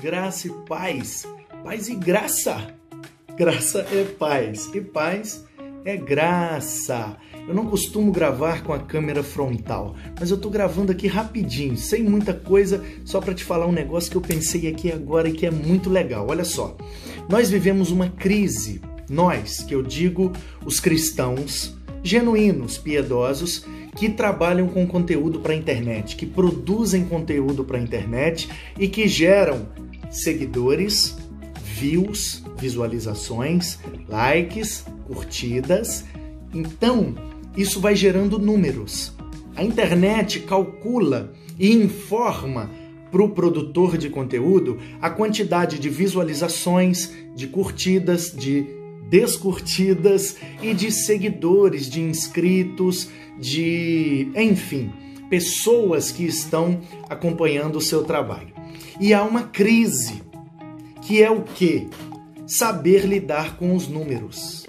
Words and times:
graça 0.00 0.48
e 0.48 0.50
paz. 0.66 1.26
Paz 1.62 1.88
e 1.88 1.94
graça. 1.94 2.74
Graça 3.36 3.86
é 3.92 4.04
paz 4.04 4.70
e 4.74 4.80
paz 4.80 5.44
é 5.84 5.96
graça. 5.96 7.16
Eu 7.46 7.54
não 7.54 7.66
costumo 7.66 8.10
gravar 8.10 8.62
com 8.62 8.72
a 8.72 8.78
câmera 8.78 9.22
frontal, 9.22 9.94
mas 10.18 10.30
eu 10.30 10.38
tô 10.38 10.48
gravando 10.50 10.92
aqui 10.92 11.06
rapidinho, 11.06 11.76
sem 11.76 12.02
muita 12.02 12.32
coisa, 12.32 12.84
só 13.04 13.20
para 13.20 13.34
te 13.34 13.44
falar 13.44 13.66
um 13.66 13.72
negócio 13.72 14.10
que 14.10 14.16
eu 14.16 14.20
pensei 14.20 14.68
aqui 14.68 14.90
agora 14.90 15.28
e 15.28 15.32
que 15.32 15.46
é 15.46 15.50
muito 15.50 15.90
legal. 15.90 16.26
Olha 16.28 16.44
só. 16.44 16.76
Nós 17.28 17.50
vivemos 17.50 17.90
uma 17.90 18.08
crise. 18.08 18.80
Nós, 19.08 19.62
que 19.62 19.74
eu 19.74 19.82
digo 19.82 20.32
os 20.64 20.80
cristãos 20.80 21.76
genuínos, 22.02 22.78
piedosos, 22.78 23.66
que 23.96 24.08
trabalham 24.08 24.68
com 24.68 24.86
conteúdo 24.86 25.40
para 25.40 25.52
a 25.52 25.56
internet, 25.56 26.16
que 26.16 26.24
produzem 26.24 27.04
conteúdo 27.04 27.64
para 27.64 27.76
a 27.76 27.82
internet 27.82 28.48
e 28.78 28.88
que 28.88 29.06
geram 29.08 29.66
seguidores, 30.10 31.16
views, 31.62 32.42
visualizações, 32.58 33.78
likes, 34.08 34.84
curtidas. 35.06 36.04
Então, 36.52 37.14
isso 37.56 37.80
vai 37.80 37.94
gerando 37.96 38.38
números. 38.38 39.14
A 39.56 39.64
internet 39.64 40.40
calcula 40.40 41.32
e 41.58 41.72
informa 41.72 42.70
para 43.10 43.22
o 43.22 43.30
produtor 43.30 43.98
de 43.98 44.08
conteúdo 44.08 44.78
a 45.00 45.10
quantidade 45.10 45.78
de 45.78 45.88
visualizações, 45.88 47.12
de 47.34 47.46
curtidas, 47.46 48.32
de 48.32 48.66
descurtidas 49.08 50.36
e 50.62 50.72
de 50.72 50.92
seguidores, 50.92 51.90
de 51.90 52.00
inscritos, 52.00 53.08
de, 53.38 54.30
enfim, 54.36 54.92
pessoas 55.30 56.10
que 56.10 56.24
estão 56.24 56.80
acompanhando 57.08 57.76
o 57.76 57.80
seu 57.80 58.02
trabalho. 58.02 58.52
E 59.00 59.14
há 59.14 59.22
uma 59.22 59.44
crise, 59.44 60.22
que 61.00 61.22
é 61.22 61.30
o 61.30 61.42
que? 61.42 61.88
Saber 62.46 63.06
lidar 63.06 63.56
com 63.56 63.74
os 63.74 63.88
números. 63.88 64.66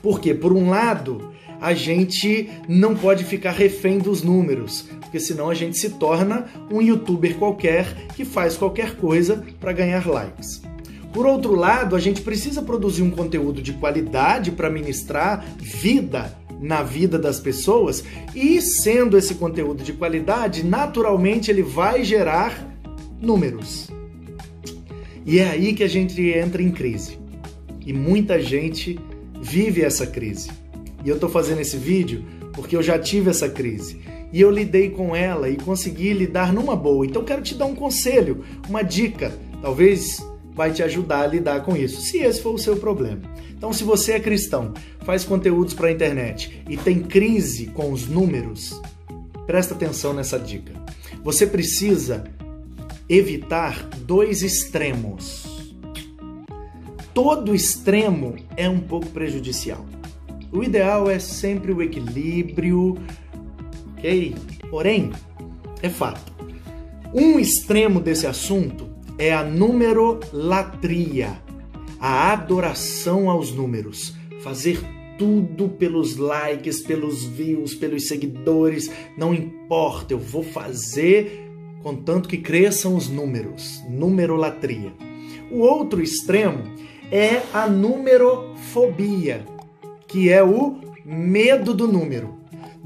Porque, 0.00 0.32
por 0.32 0.52
um 0.52 0.70
lado, 0.70 1.32
a 1.60 1.74
gente 1.74 2.48
não 2.68 2.94
pode 2.94 3.24
ficar 3.24 3.50
refém 3.50 3.98
dos 3.98 4.22
números, 4.22 4.88
porque 5.00 5.18
senão 5.18 5.50
a 5.50 5.54
gente 5.54 5.78
se 5.78 5.90
torna 5.90 6.46
um 6.70 6.80
youtuber 6.80 7.36
qualquer 7.36 8.06
que 8.14 8.24
faz 8.24 8.56
qualquer 8.56 8.96
coisa 8.96 9.44
para 9.58 9.72
ganhar 9.72 10.06
likes. 10.06 10.62
Por 11.12 11.26
outro 11.26 11.54
lado, 11.54 11.96
a 11.96 11.98
gente 11.98 12.20
precisa 12.20 12.62
produzir 12.62 13.02
um 13.02 13.10
conteúdo 13.10 13.62
de 13.62 13.72
qualidade 13.72 14.52
para 14.52 14.70
ministrar 14.70 15.44
vida 15.58 16.36
na 16.60 16.82
vida 16.82 17.18
das 17.18 17.38
pessoas 17.38 18.04
e 18.34 18.60
sendo 18.60 19.16
esse 19.16 19.34
conteúdo 19.34 19.82
de 19.82 19.92
qualidade, 19.92 20.64
naturalmente 20.64 21.50
ele 21.50 21.62
vai 21.62 22.04
gerar 22.04 22.66
números. 23.20 23.88
E 25.24 25.38
é 25.38 25.50
aí 25.50 25.74
que 25.74 25.82
a 25.82 25.88
gente 25.88 26.22
entra 26.22 26.62
em 26.62 26.70
crise. 26.70 27.18
E 27.84 27.92
muita 27.92 28.40
gente 28.40 28.98
vive 29.40 29.82
essa 29.82 30.06
crise. 30.06 30.50
E 31.04 31.08
eu 31.08 31.16
estou 31.16 31.28
fazendo 31.28 31.60
esse 31.60 31.76
vídeo 31.76 32.24
porque 32.52 32.76
eu 32.76 32.82
já 32.82 32.98
tive 32.98 33.30
essa 33.30 33.48
crise. 33.48 34.00
E 34.32 34.40
eu 34.40 34.50
lidei 34.50 34.90
com 34.90 35.14
ela 35.14 35.48
e 35.48 35.56
consegui 35.56 36.12
lidar 36.12 36.52
numa 36.52 36.74
boa. 36.74 37.06
Então 37.06 37.24
quero 37.24 37.42
te 37.42 37.54
dar 37.54 37.66
um 37.66 37.74
conselho, 37.74 38.44
uma 38.68 38.82
dica. 38.82 39.32
Talvez 39.62 40.24
vai 40.56 40.72
te 40.72 40.82
ajudar 40.82 41.20
a 41.20 41.26
lidar 41.26 41.60
com 41.60 41.76
isso, 41.76 42.00
se 42.00 42.16
esse 42.16 42.40
for 42.40 42.54
o 42.54 42.58
seu 42.58 42.78
problema. 42.78 43.20
Então, 43.50 43.74
se 43.74 43.84
você 43.84 44.12
é 44.12 44.20
cristão, 44.20 44.72
faz 45.04 45.22
conteúdos 45.22 45.74
para 45.74 45.88
a 45.88 45.92
internet 45.92 46.62
e 46.66 46.78
tem 46.78 47.02
crise 47.02 47.66
com 47.66 47.92
os 47.92 48.08
números, 48.08 48.80
presta 49.46 49.74
atenção 49.74 50.14
nessa 50.14 50.38
dica. 50.38 50.72
Você 51.22 51.46
precisa 51.46 52.24
evitar 53.06 53.86
dois 53.98 54.42
extremos. 54.42 55.44
Todo 57.12 57.54
extremo 57.54 58.36
é 58.56 58.68
um 58.68 58.80
pouco 58.80 59.06
prejudicial. 59.08 59.84
O 60.50 60.64
ideal 60.64 61.10
é 61.10 61.18
sempre 61.18 61.70
o 61.70 61.82
equilíbrio, 61.82 62.96
ok? 63.96 64.34
Porém, 64.70 65.12
é 65.82 65.90
fato. 65.90 66.32
Um 67.12 67.38
extremo 67.38 68.00
desse 68.00 68.26
assunto 68.26 68.95
é 69.18 69.32
a 69.32 69.42
numerolatria, 69.42 71.40
a 71.98 72.32
adoração 72.32 73.30
aos 73.30 73.50
números, 73.52 74.14
fazer 74.42 74.80
tudo 75.18 75.68
pelos 75.68 76.16
likes, 76.16 76.80
pelos 76.80 77.24
views, 77.24 77.74
pelos 77.74 78.06
seguidores, 78.06 78.90
não 79.16 79.32
importa, 79.34 80.12
eu 80.12 80.18
vou 80.18 80.42
fazer 80.42 81.46
contanto 81.82 82.28
que 82.28 82.38
cresçam 82.38 82.96
os 82.96 83.08
números, 83.08 83.80
numerolatria. 83.88 84.92
O 85.50 85.60
outro 85.60 86.02
extremo 86.02 86.64
é 87.12 87.40
a 87.54 87.68
numerofobia, 87.68 89.46
que 90.08 90.28
é 90.28 90.42
o 90.42 90.80
medo 91.04 91.72
do 91.72 91.86
número. 91.86 92.35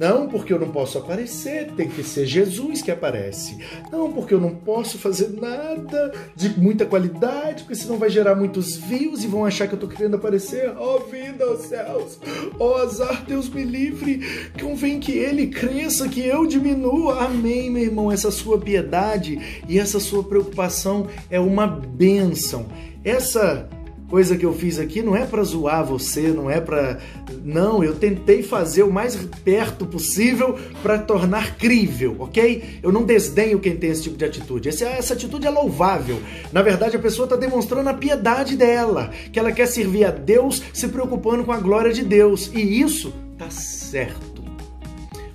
Não 0.00 0.26
porque 0.26 0.50
eu 0.50 0.58
não 0.58 0.70
posso 0.70 0.96
aparecer, 0.96 1.72
tem 1.72 1.86
que 1.86 2.02
ser 2.02 2.24
Jesus 2.24 2.80
que 2.80 2.90
aparece. 2.90 3.58
Não 3.92 4.10
porque 4.10 4.32
eu 4.32 4.40
não 4.40 4.54
posso 4.54 4.96
fazer 4.96 5.38
nada 5.38 6.10
de 6.34 6.58
muita 6.58 6.86
qualidade, 6.86 7.64
porque 7.64 7.74
senão 7.74 7.98
vai 7.98 8.08
gerar 8.08 8.34
muitos 8.34 8.76
views 8.76 9.22
e 9.22 9.26
vão 9.26 9.44
achar 9.44 9.68
que 9.68 9.74
eu 9.74 9.78
tô 9.78 9.86
querendo 9.86 10.16
aparecer. 10.16 10.72
Oh, 10.78 11.00
vida, 11.00 11.46
ó 11.46 11.52
oh, 11.52 11.56
céus, 11.58 12.18
oh, 12.58 12.74
azar, 12.76 13.26
Deus 13.26 13.50
me 13.50 13.62
livre. 13.62 14.50
Convém 14.58 14.98
que 14.98 15.12
ele 15.12 15.48
cresça, 15.48 16.08
que 16.08 16.26
eu 16.26 16.46
diminua. 16.46 17.26
Amém, 17.26 17.68
meu 17.68 17.82
irmão. 17.82 18.10
Essa 18.10 18.30
sua 18.30 18.58
piedade 18.58 19.62
e 19.68 19.78
essa 19.78 20.00
sua 20.00 20.24
preocupação 20.24 21.08
é 21.30 21.38
uma 21.38 21.66
bênção. 21.66 22.64
Essa 23.04 23.68
coisa 24.10 24.36
que 24.36 24.44
eu 24.44 24.52
fiz 24.52 24.78
aqui 24.80 25.00
não 25.00 25.14
é 25.14 25.24
para 25.24 25.42
zoar 25.44 25.84
você, 25.84 26.28
não 26.28 26.50
é 26.50 26.60
para 26.60 26.98
não, 27.44 27.82
eu 27.82 27.94
tentei 27.94 28.42
fazer 28.42 28.82
o 28.82 28.92
mais 28.92 29.16
perto 29.44 29.86
possível 29.86 30.58
para 30.82 30.98
tornar 30.98 31.56
crível, 31.56 32.16
OK? 32.18 32.80
Eu 32.82 32.90
não 32.90 33.04
desdenho 33.04 33.60
quem 33.60 33.76
tem 33.76 33.90
esse 33.90 34.02
tipo 34.02 34.16
de 34.16 34.24
atitude. 34.24 34.68
Essa, 34.68 34.86
essa 34.86 35.14
atitude 35.14 35.46
é 35.46 35.50
louvável. 35.50 36.20
Na 36.52 36.60
verdade, 36.60 36.96
a 36.96 37.00
pessoa 37.00 37.24
está 37.24 37.36
demonstrando 37.36 37.88
a 37.88 37.94
piedade 37.94 38.56
dela, 38.56 39.10
que 39.32 39.38
ela 39.38 39.52
quer 39.52 39.66
servir 39.66 40.04
a 40.04 40.10
Deus 40.10 40.60
se 40.74 40.88
preocupando 40.88 41.44
com 41.44 41.52
a 41.52 41.60
glória 41.60 41.92
de 41.92 42.04
Deus, 42.04 42.50
e 42.52 42.80
isso 42.80 43.14
tá 43.38 43.48
certo. 43.48 44.44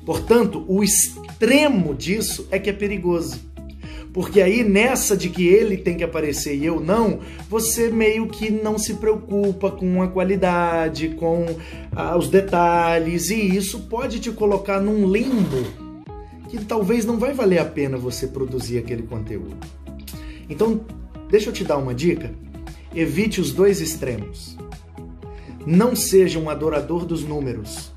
Portanto, 0.05 0.63
o 0.67 0.83
extremo 0.83 1.95
disso 1.95 2.47
é 2.51 2.59
que 2.59 2.69
é 2.69 2.73
perigoso. 2.73 3.54
Porque 4.15 4.39
aí 4.39 4.63
nessa 4.63 5.17
de 5.17 5.27
que 5.27 5.45
ele 5.45 5.75
tem 5.75 5.97
que 5.97 6.03
aparecer 6.03 6.55
e 6.55 6.65
eu 6.65 6.79
não, 6.79 7.19
você 7.49 7.89
meio 7.89 8.29
que 8.29 8.49
não 8.49 8.77
se 8.77 8.93
preocupa 8.93 9.69
com 9.69 10.01
a 10.01 10.07
qualidade, 10.07 11.09
com 11.09 11.45
ah, 11.93 12.17
os 12.17 12.29
detalhes, 12.29 13.29
e 13.29 13.35
isso 13.35 13.81
pode 13.89 14.21
te 14.21 14.31
colocar 14.31 14.79
num 14.79 15.05
limbo 15.05 15.67
que 16.47 16.63
talvez 16.63 17.03
não 17.03 17.19
vai 17.19 17.33
valer 17.33 17.57
a 17.57 17.65
pena 17.65 17.97
você 17.97 18.25
produzir 18.25 18.77
aquele 18.77 19.03
conteúdo. 19.03 19.57
Então, 20.49 20.79
deixa 21.29 21.49
eu 21.49 21.53
te 21.53 21.65
dar 21.65 21.75
uma 21.75 21.93
dica. 21.93 22.33
Evite 22.95 23.41
os 23.41 23.51
dois 23.51 23.81
extremos. 23.81 24.57
Não 25.67 25.93
seja 25.93 26.39
um 26.39 26.49
adorador 26.49 27.05
dos 27.05 27.25
números, 27.25 27.91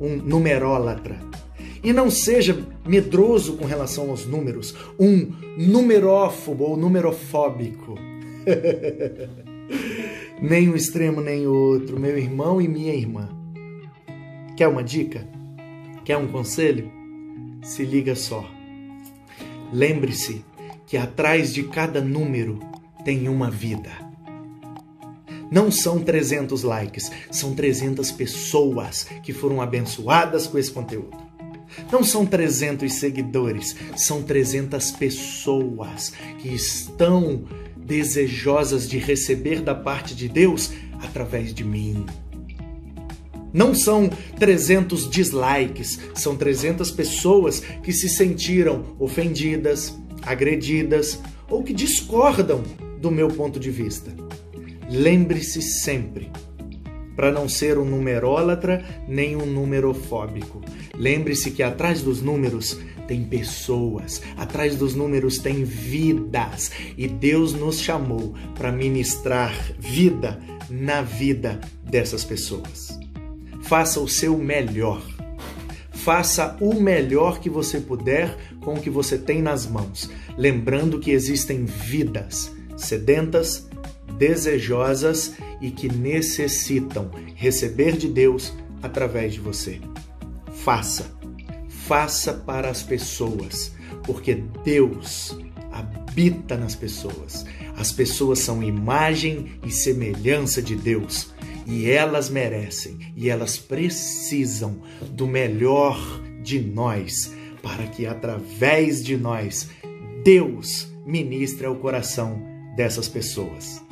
um 0.00 0.16
numerólatra 0.16 1.28
e 1.82 1.92
não 1.92 2.10
seja 2.10 2.66
medroso 2.86 3.56
com 3.56 3.64
relação 3.64 4.10
aos 4.10 4.26
números, 4.26 4.74
um 4.98 5.32
numerófobo 5.56 6.64
ou 6.64 6.76
numerofóbico. 6.76 7.94
nem 10.40 10.68
um 10.68 10.76
extremo 10.76 11.20
nem 11.20 11.46
outro, 11.46 11.98
meu 11.98 12.16
irmão 12.16 12.60
e 12.60 12.68
minha 12.68 12.94
irmã. 12.94 13.28
Quer 14.56 14.68
uma 14.68 14.82
dica? 14.82 15.26
Quer 16.04 16.16
um 16.16 16.28
conselho? 16.28 16.90
Se 17.62 17.84
liga 17.84 18.14
só. 18.14 18.48
Lembre-se 19.72 20.44
que 20.86 20.96
atrás 20.96 21.52
de 21.52 21.64
cada 21.64 22.00
número 22.00 22.58
tem 23.04 23.28
uma 23.28 23.50
vida. 23.50 23.90
Não 25.50 25.70
são 25.70 26.00
300 26.00 26.62
likes, 26.62 27.10
são 27.30 27.54
300 27.54 28.10
pessoas 28.12 29.04
que 29.22 29.32
foram 29.32 29.60
abençoadas 29.60 30.46
com 30.46 30.58
esse 30.58 30.70
conteúdo. 30.70 31.27
Não 31.90 32.02
são 32.02 32.26
300 32.26 32.92
seguidores, 32.92 33.76
são 33.96 34.22
300 34.22 34.90
pessoas 34.92 36.12
que 36.38 36.48
estão 36.48 37.44
desejosas 37.76 38.88
de 38.88 38.98
receber 38.98 39.62
da 39.62 39.74
parte 39.74 40.14
de 40.14 40.28
Deus 40.28 40.70
através 41.02 41.54
de 41.54 41.64
mim. 41.64 42.04
Não 43.52 43.74
são 43.74 44.10
300 44.38 45.08
dislikes, 45.08 45.98
são 46.14 46.36
300 46.36 46.90
pessoas 46.90 47.60
que 47.82 47.92
se 47.92 48.08
sentiram 48.08 48.94
ofendidas, 48.98 49.96
agredidas 50.22 51.18
ou 51.48 51.62
que 51.62 51.72
discordam 51.72 52.62
do 53.00 53.10
meu 53.10 53.28
ponto 53.28 53.58
de 53.58 53.70
vista. 53.70 54.12
Lembre-se 54.90 55.62
sempre 55.62 56.30
para 57.18 57.32
não 57.32 57.48
ser 57.48 57.76
um 57.78 57.84
numerólatra 57.84 58.84
nem 59.08 59.34
um 59.34 59.44
numerofóbico. 59.44 60.60
Lembre-se 60.94 61.50
que 61.50 61.64
atrás 61.64 62.00
dos 62.00 62.22
números 62.22 62.78
tem 63.08 63.24
pessoas, 63.24 64.22
atrás 64.36 64.76
dos 64.76 64.94
números 64.94 65.38
tem 65.38 65.64
vidas. 65.64 66.70
E 66.96 67.08
Deus 67.08 67.54
nos 67.54 67.80
chamou 67.80 68.34
para 68.54 68.70
ministrar 68.70 69.52
vida 69.80 70.38
na 70.70 71.02
vida 71.02 71.60
dessas 71.82 72.22
pessoas. 72.22 72.96
Faça 73.62 73.98
o 73.98 74.06
seu 74.06 74.38
melhor. 74.38 75.02
Faça 75.90 76.56
o 76.60 76.72
melhor 76.72 77.40
que 77.40 77.50
você 77.50 77.80
puder 77.80 78.36
com 78.60 78.74
o 78.74 78.80
que 78.80 78.88
você 78.88 79.18
tem 79.18 79.42
nas 79.42 79.66
mãos, 79.66 80.08
lembrando 80.36 81.00
que 81.00 81.10
existem 81.10 81.64
vidas 81.64 82.56
sedentas, 82.76 83.68
desejosas 84.16 85.34
e 85.60 85.70
que 85.70 85.88
necessitam 85.88 87.10
receber 87.34 87.96
de 87.96 88.08
Deus 88.08 88.52
através 88.82 89.34
de 89.34 89.40
você. 89.40 89.80
Faça, 90.52 91.16
faça 91.68 92.34
para 92.34 92.70
as 92.70 92.82
pessoas, 92.82 93.72
porque 94.04 94.42
Deus 94.64 95.38
habita 95.72 96.56
nas 96.56 96.74
pessoas. 96.74 97.44
As 97.76 97.92
pessoas 97.92 98.40
são 98.40 98.62
imagem 98.62 99.58
e 99.64 99.70
semelhança 99.70 100.60
de 100.60 100.74
Deus 100.74 101.32
e 101.66 101.90
elas 101.90 102.30
merecem 102.30 102.98
e 103.14 103.28
elas 103.28 103.58
precisam 103.58 104.80
do 105.10 105.26
melhor 105.26 105.98
de 106.42 106.58
nós 106.60 107.32
para 107.62 107.86
que 107.86 108.06
através 108.06 109.04
de 109.04 109.16
nós 109.16 109.68
Deus 110.24 110.88
ministre 111.06 111.66
ao 111.66 111.76
coração 111.76 112.42
dessas 112.74 113.08
pessoas. 113.08 113.84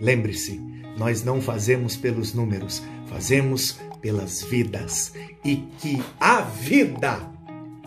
Lembre-se, 0.00 0.60
nós 0.96 1.24
não 1.24 1.40
fazemos 1.40 1.96
pelos 1.96 2.34
números, 2.34 2.82
fazemos 3.06 3.78
pelas 4.00 4.42
vidas 4.42 5.12
e 5.44 5.56
que 5.78 6.02
a 6.18 6.40
vida 6.40 7.20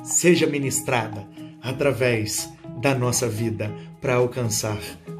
seja 0.04 0.46
ministrada 0.48 1.28
através 1.62 2.50
da 2.82 2.94
nossa 2.94 3.28
vida 3.28 3.74
para 4.02 4.16
alcançar 4.16 4.80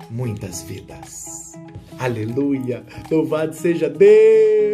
muitas 0.10 0.62
vidas. 0.62 1.54
Aleluia! 1.98 2.84
Louvado 3.10 3.54
seja 3.54 3.90
Deus! 3.90 4.73